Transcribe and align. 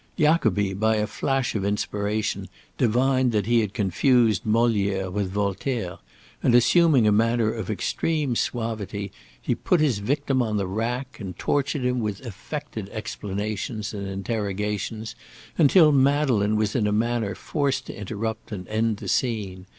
Jacobi, 0.17 0.73
by 0.73 0.95
a 0.95 1.05
flash 1.05 1.53
of 1.53 1.63
inspiration, 1.63 2.49
divined 2.75 3.31
that 3.33 3.45
he 3.45 3.59
had 3.59 3.75
confused 3.75 4.45
Molière 4.45 5.11
with 5.13 5.29
Voltaire, 5.29 5.99
and 6.41 6.55
assuming 6.55 7.05
a 7.05 7.11
manner 7.11 7.53
of 7.53 7.69
extreme 7.69 8.35
suavity, 8.35 9.11
he 9.39 9.53
put 9.53 9.79
his 9.79 9.99
victim 9.99 10.41
on 10.41 10.57
the 10.57 10.65
rack, 10.65 11.19
and 11.19 11.37
tortured 11.37 11.85
him 11.85 11.99
with 11.99 12.25
affected 12.25 12.89
explanations 12.89 13.93
and 13.93 14.07
interrogations, 14.07 15.13
until 15.55 15.91
Madeleine 15.91 16.55
was 16.55 16.75
in 16.75 16.87
a 16.87 16.91
manner 16.91 17.35
forced 17.35 17.85
to 17.85 17.95
interrupt 17.95 18.51
and 18.51 18.67
end 18.69 18.97
the 18.97 19.07
scene. 19.07 19.67